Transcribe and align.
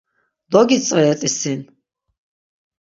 Dogitzveret̆i 0.51 1.29
sin. 1.39 1.61